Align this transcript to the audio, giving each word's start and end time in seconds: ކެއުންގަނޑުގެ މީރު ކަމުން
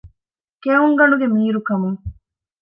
ކެއުންގަނޑުގެ 0.63 1.27
މީރު 1.35 1.59
ކަމުން 1.69 1.99